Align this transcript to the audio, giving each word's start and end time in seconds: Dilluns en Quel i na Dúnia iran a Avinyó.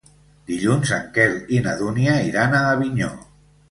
Dilluns 0.51 0.93
en 0.97 1.05
Quel 1.19 1.37
i 1.59 1.63
na 1.69 1.79
Dúnia 1.85 2.19
iran 2.33 2.61
a 2.61 2.67
Avinyó. 2.75 3.17